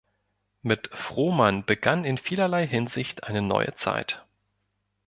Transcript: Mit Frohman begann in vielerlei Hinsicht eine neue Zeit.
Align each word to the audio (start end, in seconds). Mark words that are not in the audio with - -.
Mit 0.63 0.87
Frohman 0.95 1.63
begann 1.63 2.05
in 2.05 2.17
vielerlei 2.17 2.65
Hinsicht 2.65 3.25
eine 3.25 3.43
neue 3.43 3.75
Zeit. 3.75 4.25